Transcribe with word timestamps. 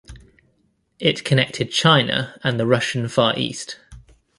It 0.97 1.23
connected 1.23 1.69
China 1.69 2.35
and 2.43 2.59
the 2.59 2.65
Russian 2.65 3.07
Far 3.07 3.37
East. 3.37 3.77